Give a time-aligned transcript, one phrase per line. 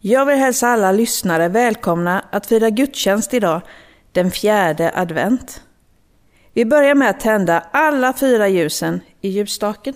[0.00, 3.60] Jag vill hälsa alla lyssnare välkomna att fira gudstjänst idag,
[4.12, 5.62] den fjärde advent.
[6.52, 9.94] Vi börjar med att tända alla fyra ljusen i ljusstaken.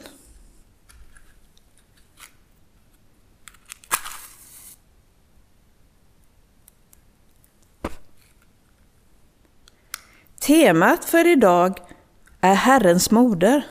[10.41, 11.79] Temat för idag
[12.41, 13.67] är Herrens moder.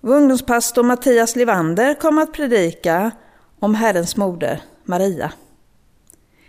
[0.00, 3.10] Vår ungdomspastor Mattias Livander kommer att predika
[3.60, 5.32] om Herrens moder, Maria.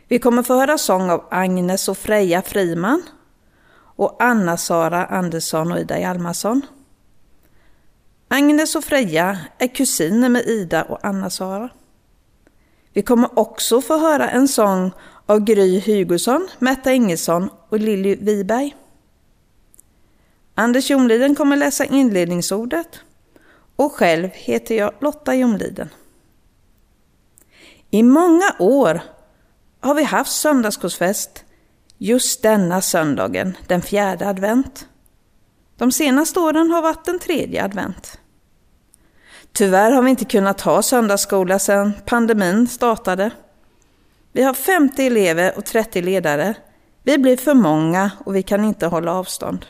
[0.08, 3.04] Vi kommer få höra sång av Agnes och Freja Friman
[3.96, 6.62] och Anna-Sara Andersson och Ida Hjalmarsson.
[8.28, 11.70] Agnes och Freja är kusiner med Ida och Anna-Sara.
[12.94, 14.92] Vi kommer också få höra en sång
[15.26, 18.76] av Gry Hugosson, Märta Ingesson och Lilly Wiberg.
[20.56, 23.00] Anders Jomliden kommer läsa inledningsordet
[23.76, 25.90] och själv heter jag Lotta Jonliden.
[27.92, 29.02] I många år
[29.80, 31.44] har vi haft söndagsskogsfest
[31.98, 34.88] just denna söndagen, den fjärde advent.
[35.78, 38.20] De senaste åren har varit den tredje advent.
[39.52, 43.32] Tyvärr har vi inte kunnat ha söndagsskola sedan pandemin startade.
[44.32, 46.56] Vi har 50 elever och 30 ledare.
[47.04, 49.66] Vi blir för många och vi kan inte hålla avstånd.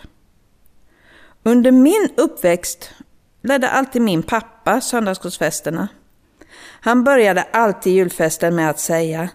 [1.44, 2.92] Under min uppväxt
[3.42, 5.88] ledde alltid min pappa söndagsskogsfesterna.
[6.60, 9.30] Han började alltid julfesten med att säga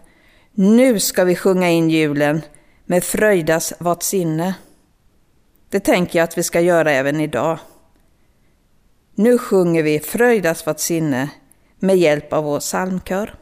[0.53, 2.43] Nu ska vi sjunga in julen
[2.85, 4.55] med fröjdas vart sinne.
[5.69, 7.59] Det tänker jag att vi ska göra även idag.
[9.15, 11.31] Nu sjunger vi Fröjdas vart sinne
[11.79, 13.35] med hjälp av vår psalmkör.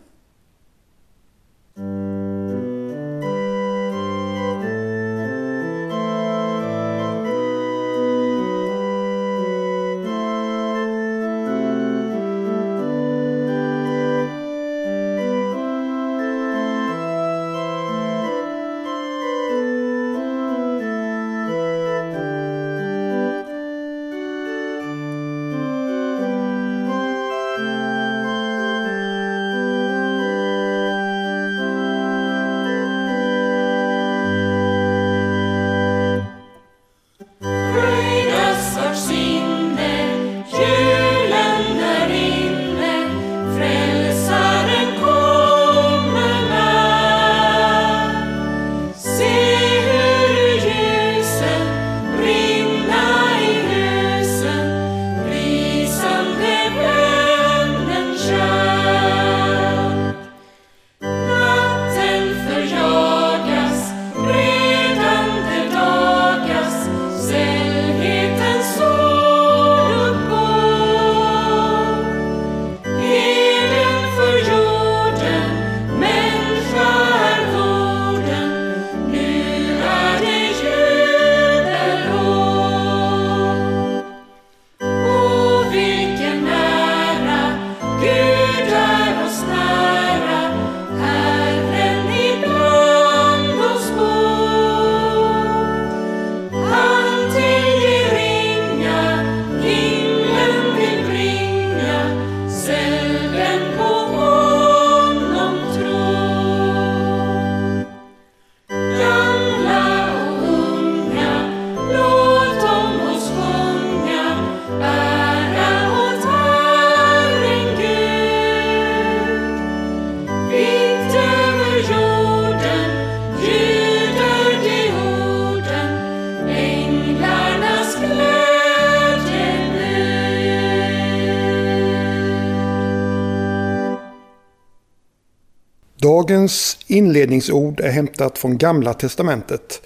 [136.31, 139.83] Dagens inledningsord är hämtat från Gamla Testamentet.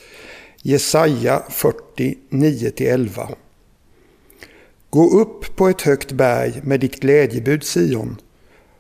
[0.62, 3.34] Jesaja 49-11
[4.91, 8.16] Gå upp på ett högt berg med ditt glädjebud Sion.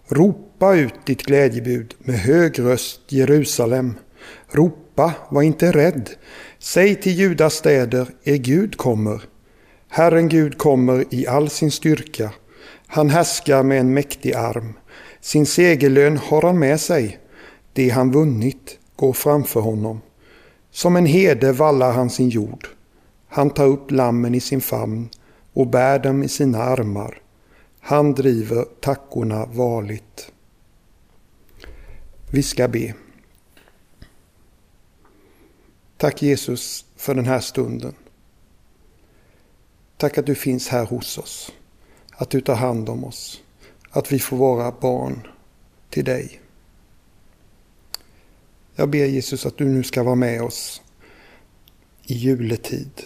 [0.08, 3.94] Ropa ut ditt glädjebud med hög röst Jerusalem.
[4.50, 6.10] Ropa, var inte rädd.
[6.58, 9.22] Säg till Judas städer, er Gud kommer.
[9.88, 12.30] Herren Gud kommer i all sin styrka.
[12.86, 14.72] Han härskar med en mäktig arm.
[15.20, 17.20] Sin segerlön har han med sig.
[17.74, 20.00] Det han vunnit går framför honom.
[20.70, 22.68] Som en herde vallar han sin jord.
[23.28, 25.08] Han tar upp lammen i sin famn
[25.52, 27.22] och bär dem i sina armar.
[27.80, 30.32] Han driver tackorna varligt.
[32.30, 32.94] Vi ska be.
[35.96, 37.94] Tack Jesus för den här stunden.
[39.96, 41.52] Tack att du finns här hos oss.
[42.12, 43.42] Att du tar hand om oss.
[43.90, 45.26] Att vi får vara barn
[45.90, 46.40] till dig.
[48.76, 50.82] Jag ber Jesus att du nu ska vara med oss
[52.02, 53.02] i juletid.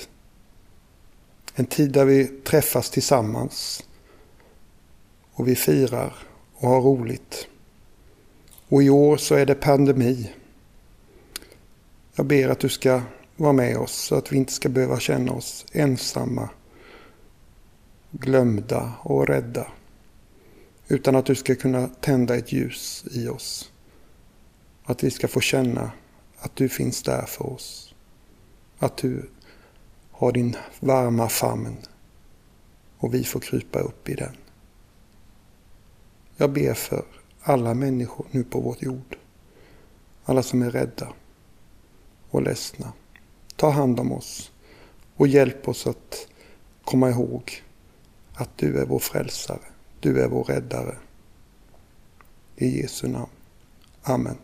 [1.55, 3.85] En tid där vi träffas tillsammans
[5.33, 6.15] och vi firar
[6.55, 7.49] och har roligt.
[8.69, 10.33] Och i år så är det pandemi.
[12.15, 13.03] Jag ber att du ska
[13.37, 16.49] vara med oss så att vi inte ska behöva känna oss ensamma,
[18.11, 19.67] glömda och rädda.
[20.89, 23.71] Utan att du ska kunna tända ett ljus i oss.
[24.89, 25.93] Att vi ska få känna
[26.39, 27.95] att du finns där för oss.
[28.79, 29.31] Att du
[30.11, 31.77] har din varma famn
[32.99, 34.37] och vi får krypa upp i den.
[36.37, 37.05] Jag ber för
[37.41, 39.17] alla människor nu på vårt jord.
[40.25, 41.13] Alla som är rädda
[42.31, 42.93] och ledsna.
[43.57, 44.53] Ta hand om oss
[45.17, 46.29] och hjälp oss att
[46.85, 47.63] komma ihåg
[48.35, 49.67] att du är vår frälsare.
[50.01, 50.97] Du är vår räddare.
[52.57, 53.31] I Jesu namn.
[54.03, 54.37] Amen.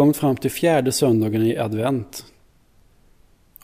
[0.00, 2.24] Kommit fram till fjärde söndagen i advent.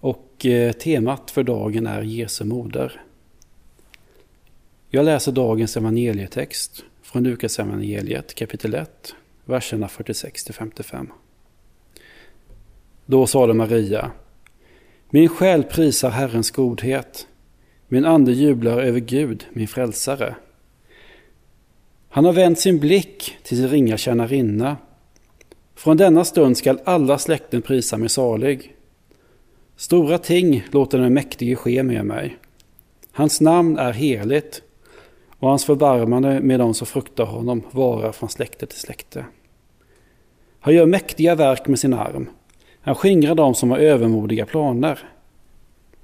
[0.00, 3.00] Och eh, temat för dagen är Jesu moder.
[4.88, 9.14] Jag läser dagens evangelietext från Lukas evangeliet kapitel 1,
[9.45, 11.07] verserna 46-55.
[13.07, 14.11] Då sade Maria,
[15.11, 17.26] Min själ prisar Herrens godhet,
[17.88, 20.35] min ande jublar över Gud, min frälsare.
[22.09, 24.76] Han har vänt sin blick till sin ringa tjänarinna
[25.76, 28.76] från denna stund skall alla släkten prisa mig salig.
[29.76, 32.37] Stora ting låter den mäktige ske med mig.
[33.12, 34.62] Hans namn är heligt
[35.38, 39.25] och hans förbarmande med dem som fruktar honom varar från släkte till släkte.
[40.61, 42.28] Han gör mäktiga verk med sin arm.
[42.80, 44.99] Han skingrar dem som har övermodiga planer.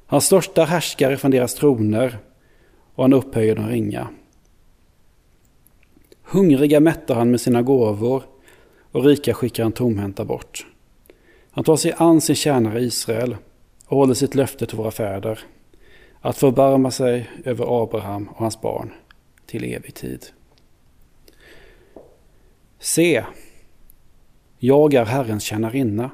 [0.07, 2.19] Han största härskare från deras troner
[2.95, 4.09] och han upphöjer de ringa.
[6.23, 8.23] Hungriga mättar han med sina gåvor
[8.93, 10.67] och rika skickar han tomhänta bort.
[11.51, 13.37] Han tar sig an sin tjänare Israel
[13.87, 15.39] och håller sitt löfte till våra fäder
[16.21, 18.93] att förbarma sig över Abraham och hans barn
[19.47, 20.27] till evig tid.
[22.79, 23.25] Se,
[24.59, 26.11] jag är Herrens tjänarinna.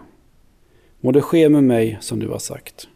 [1.01, 2.89] Må det ske med mig som du har sagt.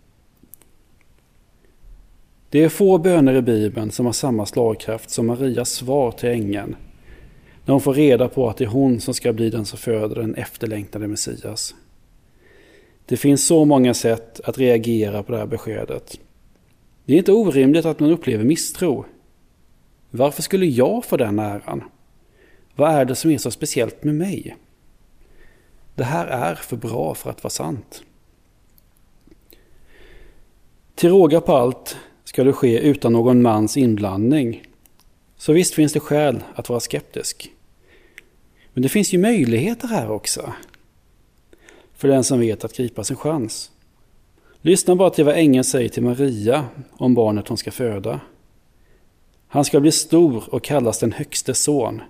[2.50, 6.76] Det är få böner i Bibeln som har samma slagkraft som Marias svar till ängeln
[7.64, 10.14] när hon får reda på att det är hon som ska bli den som föder
[10.14, 11.74] den efterlängtade Messias.
[13.06, 16.20] Det finns så många sätt att reagera på det här beskedet.
[17.04, 19.04] Det är inte orimligt att man upplever misstro.
[20.10, 21.84] Varför skulle jag få den äran?
[22.76, 24.56] Vad är det som är så speciellt med mig?
[25.94, 28.02] Det här är för bra för att vara sant.
[30.94, 34.62] Till råga på allt ska det ske utan någon mans inblandning.
[35.42, 37.52] Så visst finns det skäl att vara skeptisk.
[38.72, 40.52] Men det finns ju möjligheter här också.
[41.94, 43.70] För den som vet att gripa sin chans.
[44.60, 48.20] Lyssna bara till vad ängeln säger till Maria om barnet hon ska föda.
[49.48, 52.02] Han ska bli stor och kallas den högste son.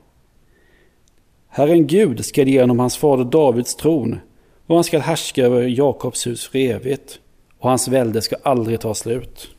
[1.49, 4.21] Herren Gud ska ge honom hans fader Davids tron
[4.67, 7.21] och han ska härska över Jakobs hus för evigt
[7.59, 9.51] och hans välde ska aldrig ta slut.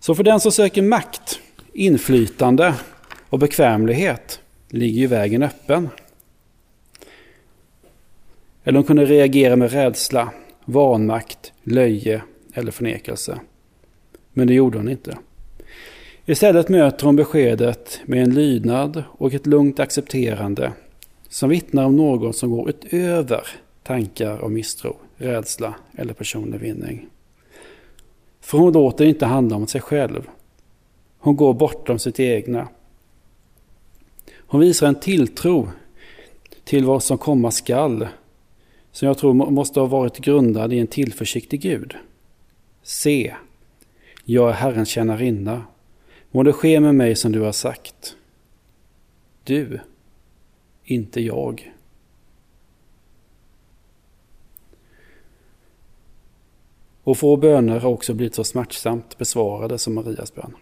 [0.00, 1.40] Så för den som söker makt
[1.76, 2.74] inflytande
[3.28, 5.88] och bekvämlighet ligger ju vägen öppen.
[8.64, 10.32] Eller hon kunde reagera med rädsla,
[10.64, 12.22] vanmakt, löje
[12.54, 13.40] eller förnekelse.
[14.32, 15.18] Men det gjorde hon inte.
[16.26, 20.72] Istället möter hon beskedet med en lydnad och ett lugnt accepterande
[21.28, 23.46] som vittnar om någon som går utöver
[23.82, 27.06] tankar och misstro, rädsla eller personlig vinning.
[28.40, 30.28] För hon låter inte handla om sig själv.
[31.18, 32.68] Hon går bortom sitt egna.
[34.36, 35.68] Hon visar en tilltro
[36.64, 38.08] till vad som komma skall
[38.96, 41.96] som jag tror måste ha varit grundad i en tillförsikt i Gud.
[42.82, 43.34] Se,
[44.24, 45.64] jag är Herrens tjänarinna.
[46.30, 48.16] Må det ske med mig som du har sagt.
[49.44, 49.80] Du,
[50.84, 51.72] inte jag.
[57.02, 60.54] Och få böner har också blivit så smärtsamt besvarade som Marias bön.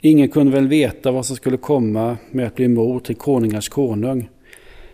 [0.00, 4.28] Ingen kunde väl veta vad som skulle komma med att bli mor till konungars konung.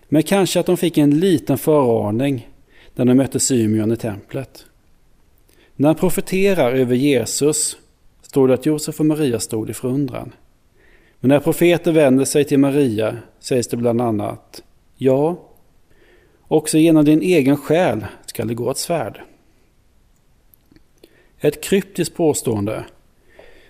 [0.09, 2.49] Men kanske att de fick en liten föraning
[2.95, 4.67] när de mötte Symeon i templet.
[5.77, 7.77] När han profeterar över Jesus
[8.23, 10.33] står det att Josef och Maria stod i förundran.
[11.21, 14.63] Men när profeten vänder sig till Maria sägs det bland annat
[14.97, 15.37] Ja,
[16.49, 19.21] också genom din egen själ skall det gå ett svärd.
[21.39, 22.85] Ett kryptiskt påstående.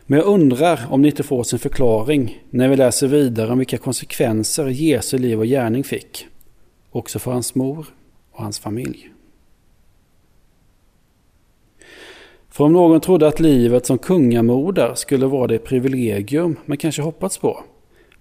[0.07, 3.79] Men jag undrar om det inte får sin förklaring när vi läser vidare om vilka
[3.79, 6.27] konsekvenser Jesu liv och gärning fick.
[6.91, 7.87] Också för hans mor
[8.33, 9.11] och hans familj.
[12.51, 17.39] För om någon trodde att livet som kungamoder skulle vara det privilegium man kanske hoppats
[17.39, 17.65] på,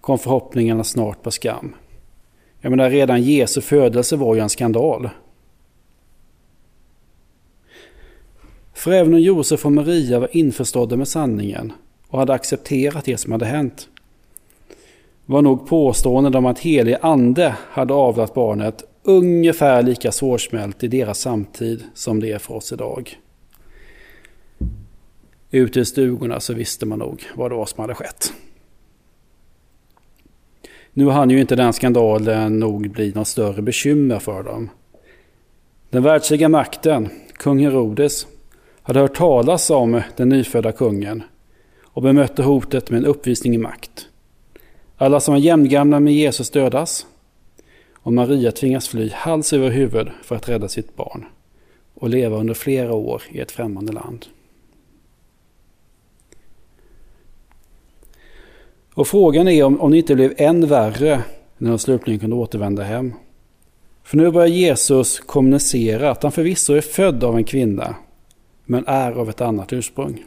[0.01, 1.75] kom förhoppningarna snart på skam.
[2.61, 5.09] Jag menar, redan Jesu födelse var ju en skandal.
[8.83, 11.73] För även om Josef och Maria var införstådda med sanningen
[12.07, 13.87] och hade accepterat det som hade hänt,
[15.25, 21.19] var nog påståendet om att helig ande hade avlat barnet ungefär lika svårsmält i deras
[21.19, 23.17] samtid som det är för oss idag.
[25.51, 28.33] Ute i stugorna så visste man nog vad det var som hade skett.
[30.93, 34.69] Nu hann ju inte den skandalen nog bli något större bekymmer för dem.
[35.89, 38.27] Den världsliga makten, kung Herodes,
[38.83, 41.23] hade hört talas om den nyfödda kungen
[41.83, 44.07] och bemötte hotet med en uppvisning i makt.
[44.97, 47.05] Alla som var jämngamla med Jesus dödas
[47.93, 51.25] och Maria tvingas fly hals över huvud för att rädda sitt barn
[51.93, 54.25] och leva under flera år i ett främmande land.
[58.93, 61.23] Och frågan är om, om det inte blev än värre
[61.57, 63.13] när de slutligen kunde återvända hem.
[64.03, 67.95] För nu börjar Jesus kommunicera att han förvisso är född av en kvinna,
[68.65, 70.23] men är av ett annat ursprung.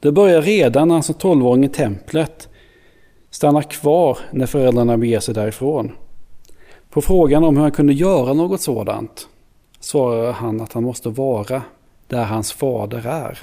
[0.00, 2.48] Det börjar redan när alltså han som tolvåring i templet
[3.30, 5.92] stannar kvar när föräldrarna beger sig därifrån.
[6.90, 9.28] På frågan om hur han kunde göra något sådant
[9.80, 11.62] svarar han att han måste vara
[12.06, 13.38] där hans fader är.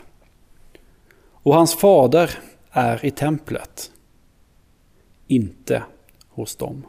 [1.31, 2.31] Och hans fader
[2.71, 3.91] är i templet,
[5.27, 5.83] inte
[6.29, 6.85] hos dem.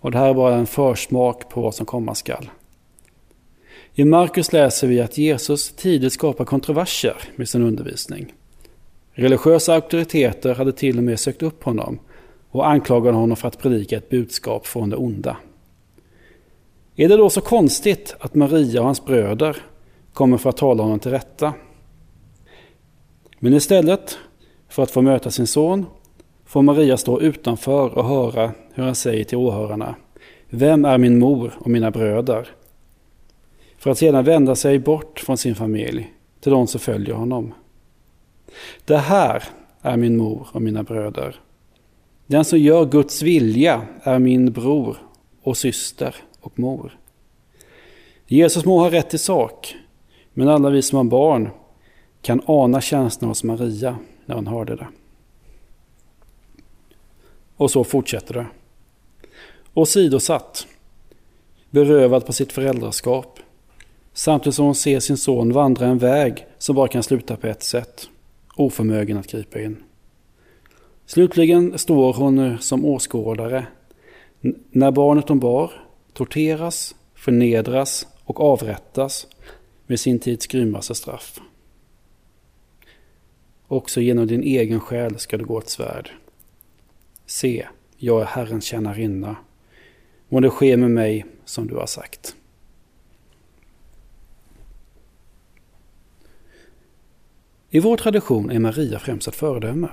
[0.00, 2.50] Och det här är bara en försmak på vad som komma skall.
[3.94, 8.32] I Markus läser vi att Jesus tidigt skapar kontroverser med sin undervisning.
[9.12, 11.98] Religiösa auktoriteter hade till och med sökt upp honom
[12.50, 15.36] och anklagade honom för att predika ett budskap från det onda.
[16.96, 19.56] Är det då så konstigt att Maria och hans bröder
[20.12, 21.54] kommer för att tala honom till rätta?
[23.38, 24.18] Men istället
[24.68, 25.86] för att få möta sin son
[26.46, 29.94] får Maria stå utanför och höra hur han säger till åhörarna
[30.50, 32.48] Vem är min mor och mina bröder?
[33.80, 37.54] För att sedan vända sig bort från sin familj till de som följer honom.
[38.84, 39.44] Det här
[39.80, 41.40] är min mor och mina bröder.
[42.26, 44.96] Den som gör Guds vilja är min bror
[45.42, 46.98] och syster och mor.
[48.26, 49.76] Jesus må ha rätt i sak,
[50.32, 51.48] men alla vi som har barn
[52.22, 54.88] kan ana känslan hos Maria när hon hörde det.
[57.56, 58.46] Och så fortsätter det.
[59.74, 60.66] Och sidosatt,
[61.70, 63.39] berövad på sitt föräldraskap,
[64.12, 67.62] samtidigt som hon ser sin son vandra en väg som bara kan sluta på ett
[67.62, 68.08] sätt,
[68.56, 69.76] oförmögen att gripa in.
[71.06, 73.66] Slutligen står hon eh, som åskådare
[74.70, 75.72] när barnet hon bar
[76.12, 79.26] torteras, förnedras och avrättas
[79.86, 81.40] med sin tids grymmaste straff.
[83.68, 86.10] Också genom din egen själ ska du gå ett svärd.
[87.26, 89.36] Se, jag är Herrens tjänarinna.
[90.28, 92.36] Må det ske med mig som du har sagt.
[97.72, 99.88] I vår tradition är Maria främst ett föredöme.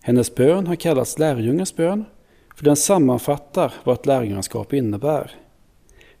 [0.00, 2.04] Hennes bön har kallats lärjungens bön
[2.56, 5.30] för den sammanfattar vad ett lärjungaskap innebär.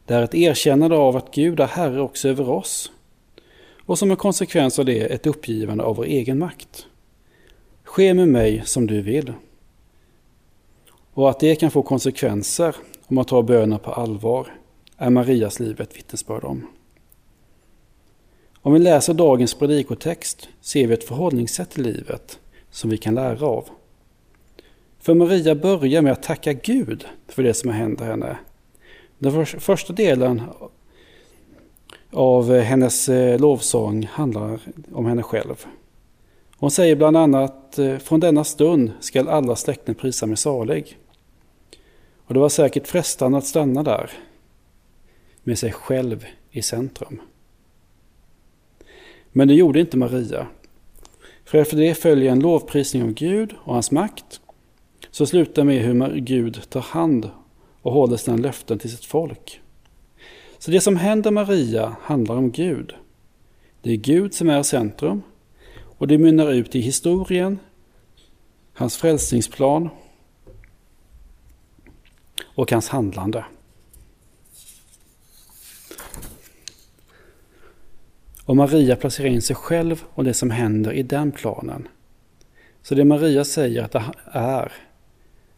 [0.04, 2.92] Det är ett erkännande av att Gud är Herre också över oss
[3.86, 6.86] och som en konsekvens av det ett uppgivande av vår egen makt.
[7.84, 9.32] Ske med mig som du vill.
[11.12, 14.54] Och att det kan få konsekvenser om man tar bönen på allvar
[14.96, 16.66] är Marias liv ett vittnesbörd om.
[18.62, 22.38] Om vi läser dagens predikotext ser vi ett förhållningssätt till livet
[22.70, 23.68] som vi kan lära av.
[25.00, 28.38] För Maria börjar med att tacka Gud för det som händer henne.
[29.18, 30.42] Den första delen
[32.10, 34.60] av hennes eh, lovsång handlar
[34.92, 35.66] om henne själv.
[36.56, 40.98] Hon säger bland annat eh, Från denna stund skall alla släkten prisa mig salig.
[42.26, 44.10] Och det var säkert frestande att stanna där
[45.42, 47.20] med sig själv i centrum.
[49.38, 50.46] Men det gjorde inte Maria.
[51.44, 54.40] För efter det följer en lovprisning av Gud och hans makt
[55.10, 57.30] så slutar med hur Gud tar hand
[57.82, 59.60] och håller sina löften till sitt folk.
[60.58, 62.94] Så det som händer Maria handlar om Gud.
[63.82, 65.22] Det är Gud som är centrum
[65.98, 67.58] och det mynnar ut i historien,
[68.72, 69.88] hans frälsningsplan
[72.54, 73.44] och hans handlande.
[78.48, 81.88] Och Maria placerar in sig själv och det som händer i den planen.
[82.82, 84.72] Så det Maria säger att det är,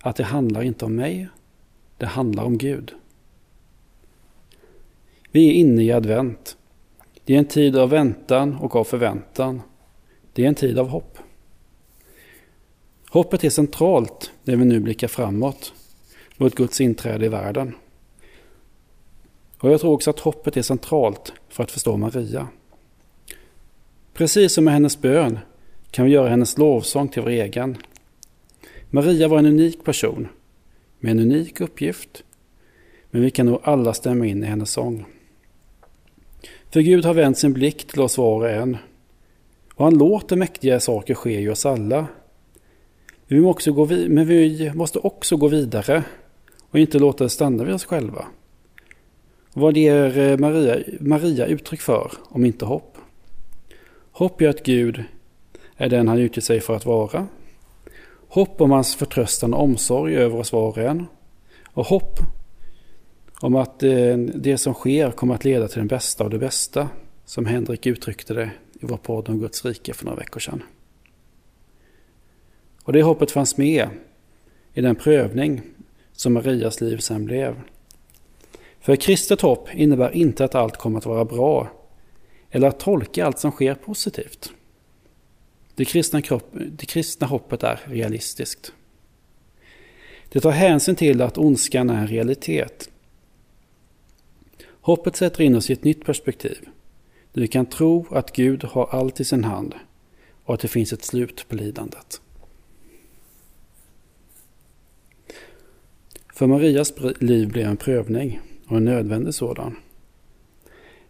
[0.00, 1.28] att det handlar inte om mig,
[1.96, 2.92] det handlar om Gud.
[5.30, 6.56] Vi är inne i advent.
[7.24, 9.62] Det är en tid av väntan och av förväntan.
[10.32, 11.18] Det är en tid av hopp.
[13.10, 15.72] Hoppet är centralt när vi nu blickar framåt
[16.36, 17.74] mot Guds inträde i världen.
[19.58, 22.48] Och jag tror också att hoppet är centralt för att förstå Maria.
[24.20, 25.38] Precis som med hennes bön
[25.90, 27.76] kan vi göra hennes lovsång till vår egen.
[28.90, 30.28] Maria var en unik person
[30.98, 32.24] med en unik uppgift,
[33.10, 35.04] men vi kan nog alla stämma in i hennes sång.
[36.70, 38.76] För Gud har vänt sin blick till oss var och en
[39.74, 42.06] och han låter mäktiga saker ske i oss alla.
[43.26, 46.04] Vi måste gå men vi måste också gå vidare
[46.70, 48.26] och inte låta det stanna vid oss själva.
[49.52, 52.89] Vad ger eh, Maria, Maria uttryck för om inte hopp?
[54.20, 55.04] Hopp i att Gud
[55.76, 57.26] är den han utger sig för att vara.
[58.28, 61.06] Hopp om hans förtröstan och omsorg över oss var och en.
[61.66, 62.18] Och hopp
[63.40, 66.88] om att eh, det som sker kommer att leda till den bästa av det bästa,
[67.24, 70.62] som Henrik uttryckte det i vår podd om Guds rike för några veckor sedan.
[72.84, 73.88] Och det hoppet fanns med
[74.74, 75.62] i den prövning
[76.12, 77.60] som Marias liv sen blev.
[78.80, 81.68] För kristet hopp innebär inte att allt kommer att vara bra
[82.50, 84.52] eller att tolka allt som sker positivt.
[85.74, 88.72] Det kristna, kropp, det kristna hoppet är realistiskt.
[90.28, 92.90] Det tar hänsyn till att ondskan är en realitet.
[94.80, 96.68] Hoppet sätter in oss i ett nytt perspektiv.
[97.32, 99.74] Där vi kan tro att Gud har allt i sin hand
[100.44, 102.20] och att det finns ett slut på lidandet.
[106.34, 109.76] För Marias liv blev en prövning och en nödvändig sådan.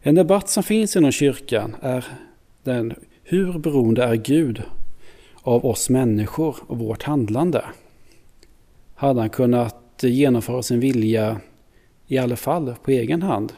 [0.03, 2.07] En debatt som finns inom kyrkan är
[2.63, 4.63] den hur beroende är Gud
[5.43, 7.65] av oss människor och vårt handlande?
[8.95, 11.41] Hade han kunnat genomföra sin vilja
[12.07, 13.53] i alla fall på egen hand?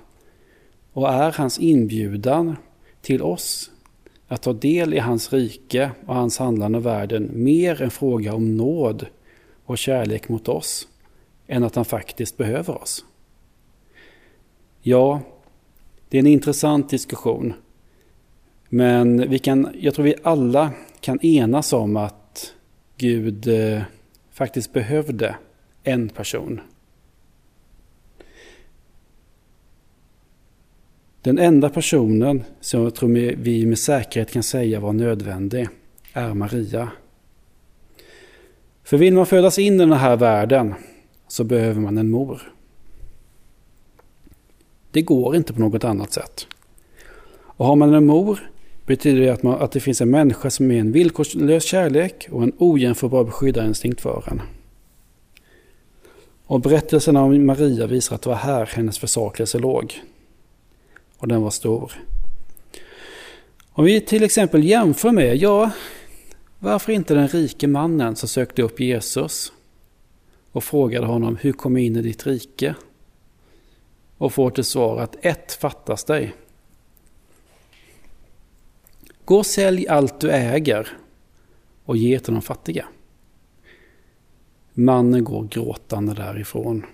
[0.92, 2.56] Och är hans inbjudan
[3.00, 3.70] till oss
[4.28, 8.56] att ta del i hans rike och hans handlande i världen mer en fråga om
[8.56, 9.06] nåd
[9.64, 10.88] och kärlek mot oss
[11.46, 13.04] än att han faktiskt behöver oss?
[14.80, 15.20] Ja,
[16.12, 17.54] det är en intressant diskussion.
[18.68, 20.70] Men vi kan, jag tror vi alla
[21.00, 22.54] kan enas om att
[22.96, 23.82] Gud eh,
[24.32, 25.36] faktiskt behövde
[25.82, 26.60] en person.
[31.22, 35.68] Den enda personen som jag tror vi med säkerhet kan säga var nödvändig
[36.12, 36.88] är Maria.
[38.84, 40.74] För vill man födas in i den här världen
[41.28, 42.52] så behöver man en mor.
[44.92, 46.46] Det går inte på något annat sätt.
[47.32, 48.50] Och har man en mor
[48.86, 52.42] betyder det att, man, att det finns en människa som är en villkorslös kärlek och
[52.42, 54.42] en ojämförbar beskyddarinstinkt för en.
[56.46, 60.00] Och berättelsen om Maria visar att det var här hennes försakelse låg.
[61.18, 61.92] Och den var stor.
[63.72, 65.70] Om vi till exempel jämför med, ja,
[66.58, 69.52] varför inte den rike mannen som sökte upp Jesus
[70.52, 72.74] och frågade honom, hur kom jag in i ditt rike?
[74.22, 76.34] Och får till svar att ett fattas dig.
[79.24, 80.88] Gå och sälj allt du äger
[81.84, 82.86] och ge till de fattiga.
[84.72, 86.86] Mannen går gråtande därifrån.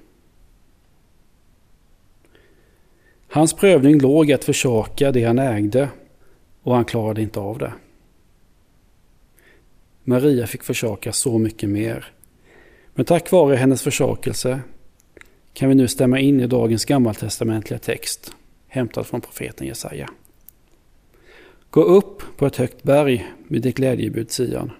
[3.28, 5.88] Hans prövning låg i att försaka det han ägde
[6.62, 7.72] och han klarade inte av det.
[10.04, 12.12] Maria fick försaka så mycket mer.
[12.94, 14.60] Men tack vare hennes försakelse
[15.58, 18.32] kan vi nu stämma in i dagens gammaltestamentliga text
[18.68, 20.10] hämtad från profeten Jesaja.
[21.70, 24.70] Gå upp på ett högt berg med ditt glädjebud Sion.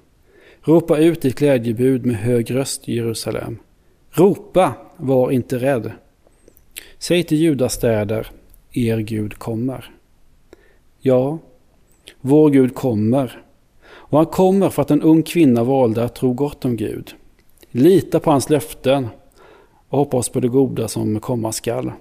[0.62, 3.59] Ropa ut ditt glädjebud med hög röst Jerusalem.
[4.11, 5.93] Ropa, var inte rädd.
[6.99, 8.27] Säg till Judas städer,
[8.73, 9.91] er Gud kommer.
[11.01, 11.38] Ja,
[12.21, 13.43] vår Gud kommer.
[13.88, 17.14] Och han kommer för att en ung kvinna valde att tro gott om Gud.
[17.71, 19.09] Lita på hans löften
[19.88, 21.92] och hoppas på det goda som komma skall.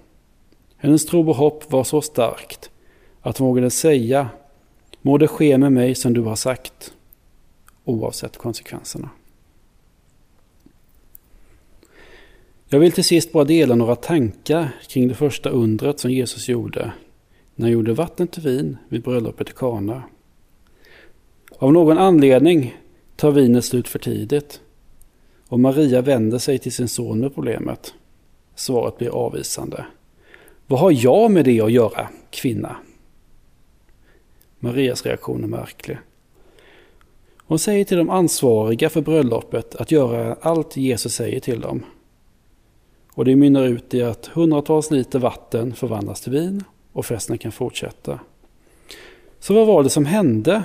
[0.78, 2.69] Hennes tro och hopp var så starkt
[3.21, 4.30] att hon vågade säga
[5.02, 6.93] Må det ske med mig som du har sagt,
[7.84, 9.10] oavsett konsekvenserna.
[12.69, 16.91] Jag vill till sist bara dela några tankar kring det första undret som Jesus gjorde
[17.56, 20.04] när han gjorde vatten till vin vid bröllopet i Kana.
[21.60, 22.78] Av någon anledning
[23.15, 24.62] tar vinet slut för tidigt
[25.50, 27.94] och Maria vänder sig till sin son med problemet.
[28.56, 29.86] Svaret blir avvisande.
[30.68, 32.76] Vad har jag med det att göra, kvinna?
[34.60, 35.98] Marias reaktion är märklig.
[37.38, 41.84] Hon säger till de ansvariga för bröllopet att göra allt Jesus säger till dem.
[43.14, 47.52] Och det mynnar ut i att hundratals liter vatten förvandlas till vin och festen kan
[47.52, 48.20] fortsätta.
[49.40, 50.64] Så vad var det som hände?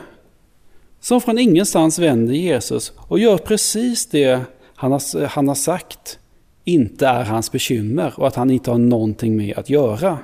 [1.01, 4.40] Som från ingenstans vänder Jesus och gör precis det
[4.83, 6.18] han har, han har sagt
[6.64, 10.18] inte är hans bekymmer och att han inte har någonting med att göra.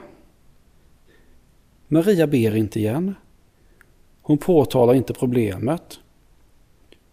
[1.89, 3.15] Maria ber inte igen.
[4.23, 6.01] Hon påtalar inte problemet.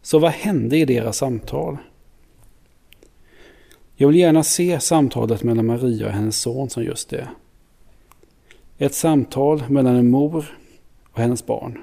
[0.02, 1.78] Så vad hände i deras samtal?
[3.96, 7.28] Jag vill gärna se samtalet mellan Maria och hennes son som just det.
[8.78, 10.58] Ett samtal mellan en mor
[11.12, 11.78] och hennes barn.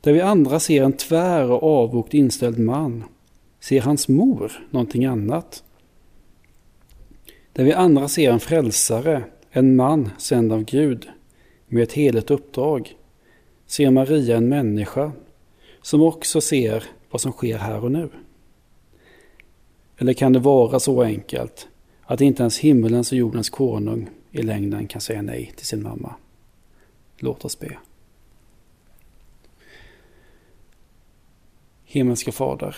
[0.00, 3.04] Där vi andra ser en tvär och avvokt inställd man.
[3.64, 5.64] Ser hans mor någonting annat?
[7.52, 11.08] Där vi andra ser en frälsare, en man sänd av Gud
[11.66, 12.96] med ett heligt uppdrag.
[13.66, 15.12] Ser Maria en människa
[15.82, 18.10] som också ser vad som sker här och nu?
[19.98, 21.68] Eller kan det vara så enkelt
[22.02, 26.14] att inte ens himmelens och jordens konung i längden kan säga nej till sin mamma?
[27.16, 27.78] Låt oss be.
[31.84, 32.76] Himmelske Fader.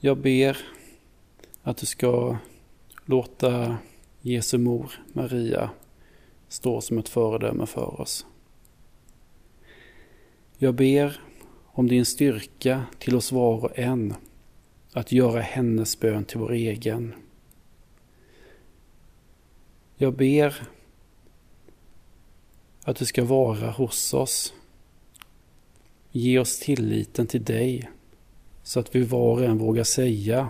[0.00, 0.58] Jag ber
[1.62, 2.36] att du ska
[3.04, 3.78] låta
[4.20, 5.70] Jesu mor Maria
[6.48, 8.26] stå som ett föredöme för oss.
[10.58, 11.20] Jag ber
[11.66, 14.14] om din styrka till oss var och en
[14.92, 17.14] att göra hennes bön till vår egen.
[19.96, 20.68] Jag ber
[22.84, 24.54] att du ska vara hos oss.
[26.10, 27.90] Ge oss tilliten till dig
[28.68, 30.48] så att vi var och en vågar säga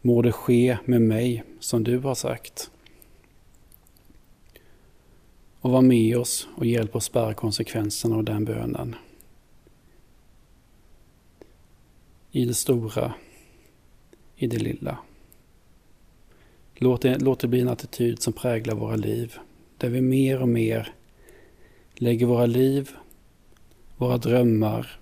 [0.00, 2.70] Må det ske med mig som du har sagt.
[5.60, 8.96] Och var med oss och hjälp oss bära konsekvenserna av den bönen.
[12.30, 13.14] I det stora,
[14.36, 14.98] i det lilla.
[16.74, 19.38] Låt det, låt det bli en attityd som präglar våra liv.
[19.78, 20.94] Där vi mer och mer
[21.94, 22.90] lägger våra liv,
[23.96, 25.00] våra drömmar,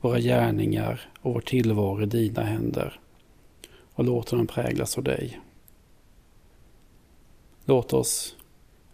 [0.00, 3.00] våra gärningar och vår tillvaro i dina händer
[3.94, 5.40] och låter dem präglas av dig.
[7.64, 8.36] Låt oss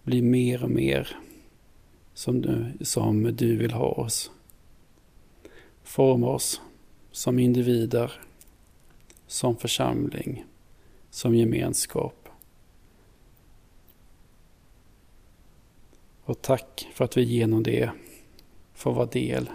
[0.02, 1.16] bli mer och mer
[2.14, 4.30] som du, som du vill ha oss.
[5.82, 6.60] Forma oss
[7.10, 8.12] som individer,
[9.26, 10.44] som församling,
[11.10, 12.28] som gemenskap.
[16.24, 17.90] Och tack för att vi genom det
[18.74, 19.50] får vara del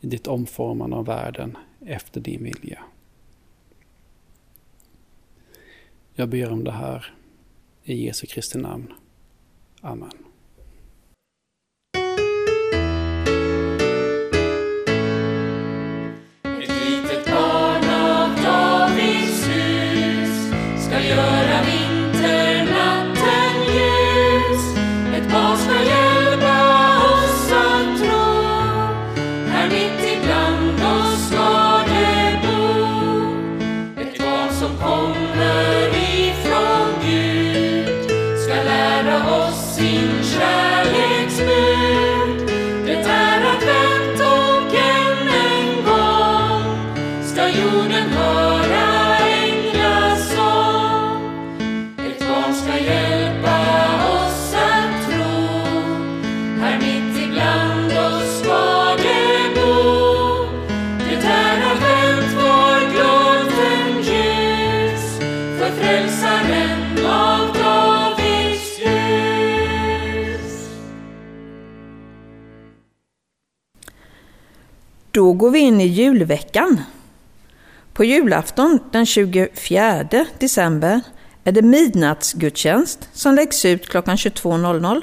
[0.00, 2.82] i ditt omformande av världen efter din vilja.
[6.14, 7.14] Jag ber om det här
[7.82, 8.92] i Jesu Kristi namn.
[9.80, 10.29] Amen.
[76.50, 76.80] Veckan.
[77.92, 80.06] På julafton den 24
[80.38, 81.00] december
[81.44, 85.02] är det midnattsgudstjänst som läggs ut klockan 22.00.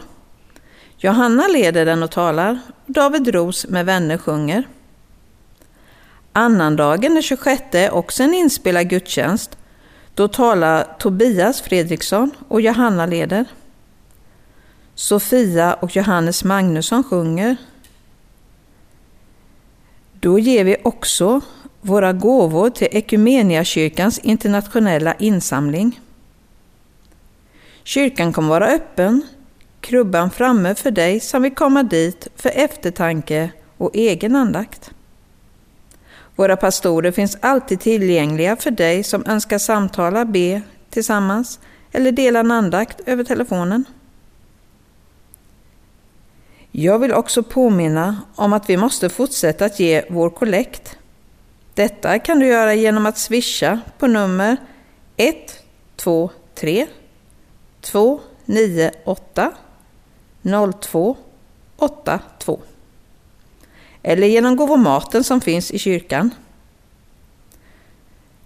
[0.98, 4.68] Johanna leder den och talar, David Ros med vänner sjunger.
[6.34, 9.58] Annandagen den 26 är också en inspelad gudstjänst.
[10.16, 13.46] Då talar Tobias Fredriksson och Johanna leder.
[14.96, 17.56] Sofia och Johannes Magnusson sjunger.
[20.28, 21.42] Då ger vi också
[21.82, 26.00] våra gåvor till Ekumeniakyrkans internationella insamling.
[27.84, 29.22] Kyrkan kommer vara öppen,
[29.82, 34.92] krubban framme för dig som vill komma dit för eftertanke och egen andakt.
[36.36, 41.60] Våra pastorer finns alltid tillgängliga för dig som önskar samtala, be tillsammans
[41.92, 43.86] eller dela en andakt över telefonen.
[46.72, 50.98] Jag vill också påminna om att vi måste fortsätta att ge vår kollekt.
[51.74, 54.58] Detta kan du göra genom att swisha på nummer
[55.18, 56.88] 123
[57.82, 59.52] 298
[60.62, 62.60] 0282
[64.04, 66.34] eller genom gåvomaten som finns i kyrkan.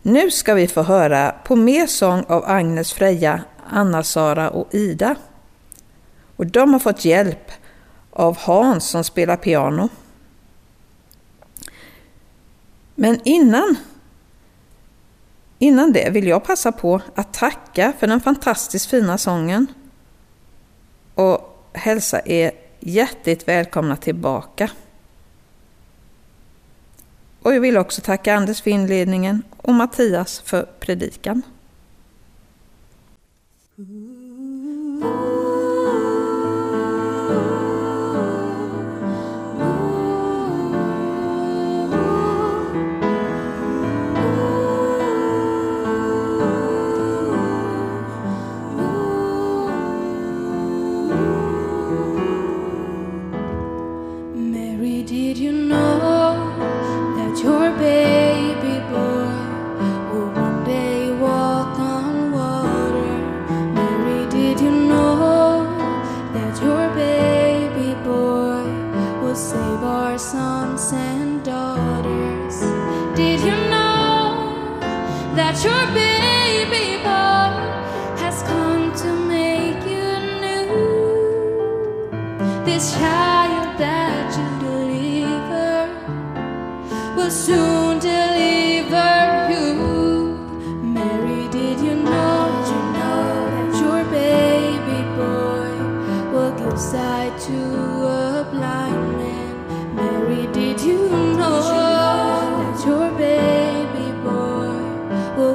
[0.01, 5.15] Nu ska vi få höra på mer sång av Agnes, Freja, Anna-Sara och Ida.
[6.35, 7.51] Och de har fått hjälp
[8.11, 9.89] av Hans som spelar piano.
[12.95, 13.75] Men innan,
[15.59, 19.67] innan det vill jag passa på att tacka för den fantastiskt fina sången
[21.15, 24.69] och hälsa er hjärtligt välkomna tillbaka.
[27.41, 31.41] Och jag vill också tacka Anders för inledningen och Mattias för predikan.
[33.77, 35.30] Mm.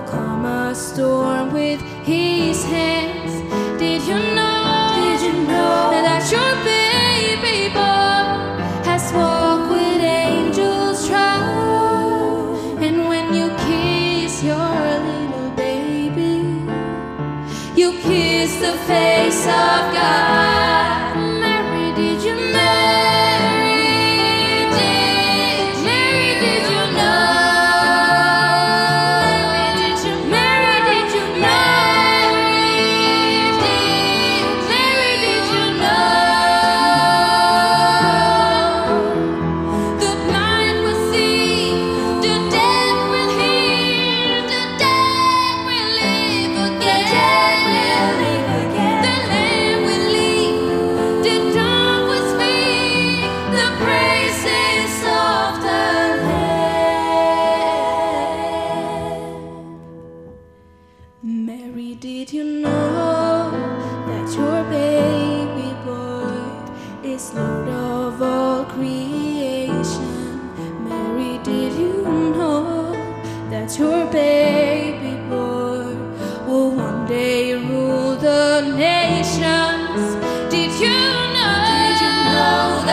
[0.07, 2.96] Calm a storm with his hands?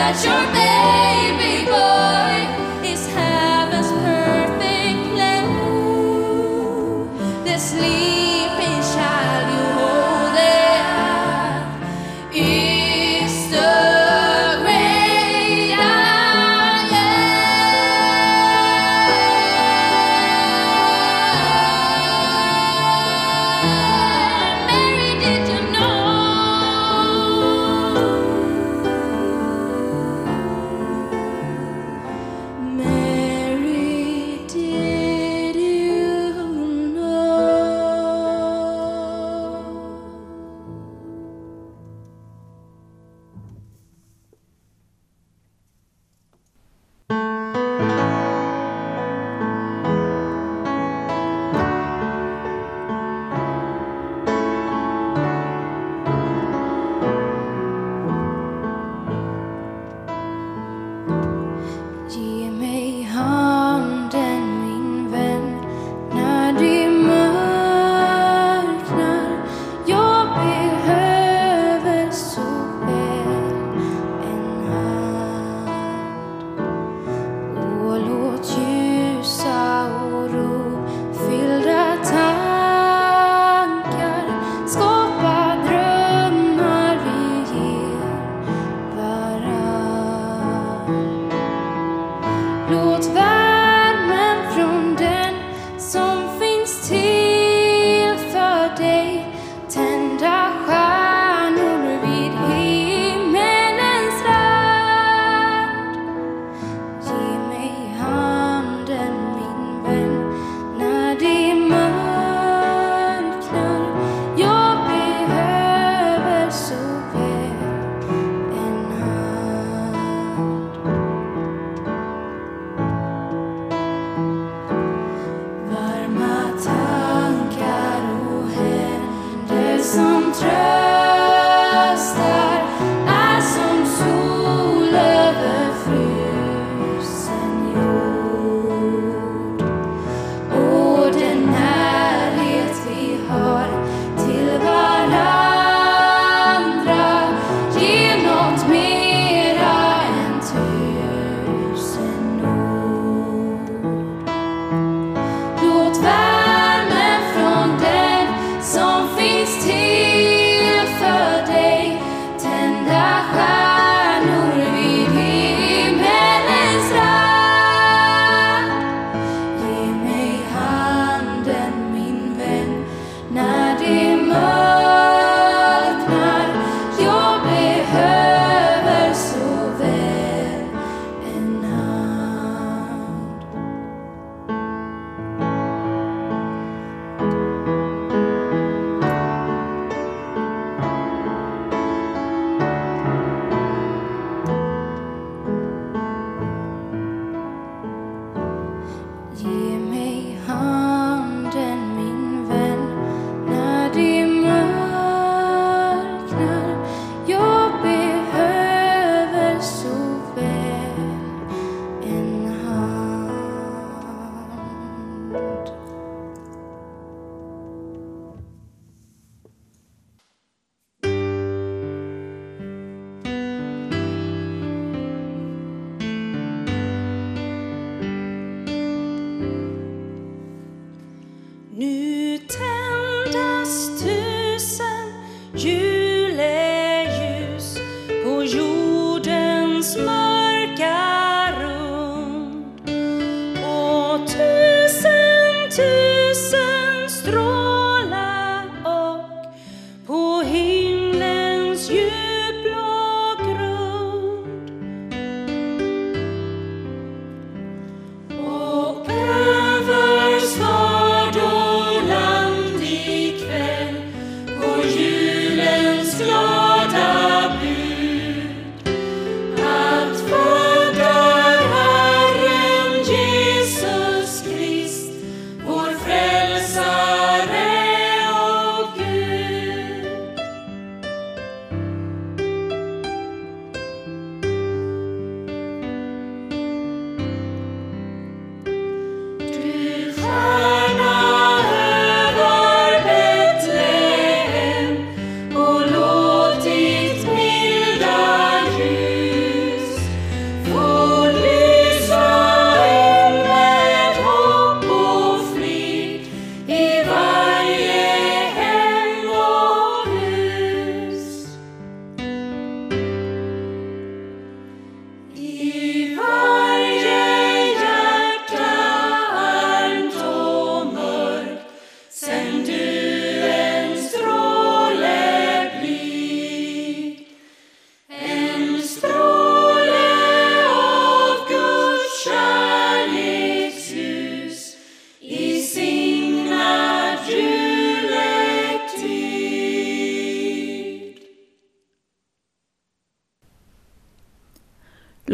[0.04, 0.63] at your best.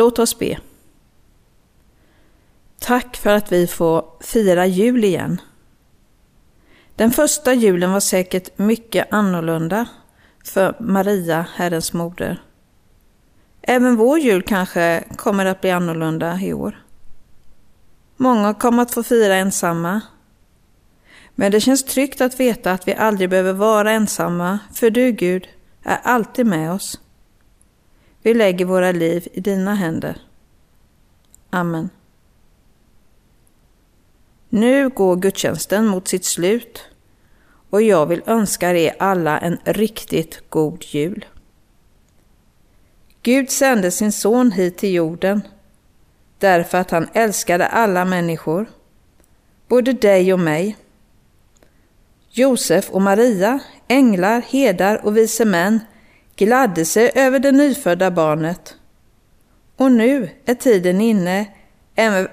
[0.01, 0.59] Låt oss be.
[2.79, 5.41] Tack för att vi får fira jul igen.
[6.97, 9.87] Den första julen var säkert mycket annorlunda
[10.45, 12.43] för Maria, Herrens moder.
[13.63, 16.85] Även vår jul kanske kommer att bli annorlunda i år.
[18.17, 20.01] Många kommer att få fira ensamma.
[21.35, 25.49] Men det känns tryggt att veta att vi aldrig behöver vara ensamma, för du Gud
[25.83, 27.01] är alltid med oss.
[28.23, 30.21] Vi lägger våra liv i dina händer.
[31.51, 31.91] Amen.
[34.49, 36.85] Nu går gudstjänsten mot sitt slut
[37.71, 41.25] och jag vill önska er alla en riktigt god jul.
[43.23, 45.43] Gud sände sin son hit till jorden
[46.39, 48.67] därför att han älskade alla människor,
[49.69, 50.77] både dig och mig.
[52.31, 55.81] Josef och Maria, änglar, herdar och vise män
[56.41, 58.77] gladde sig över det nyfödda barnet.
[59.77, 61.47] Och nu är tiden inne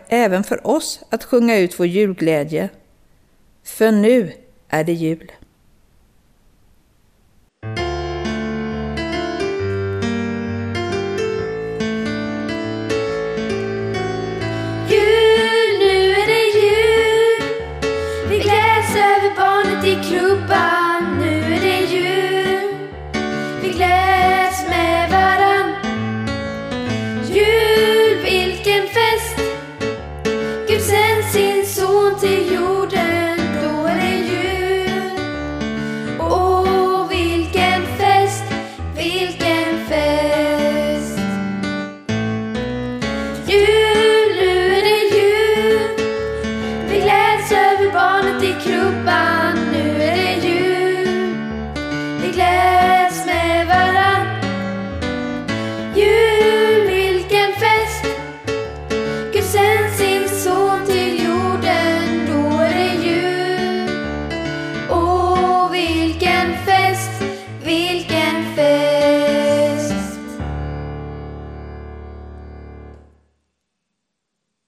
[0.09, 2.69] även för oss att sjunga ut vår julglädje.
[3.63, 4.31] För nu
[4.69, 5.31] är det jul.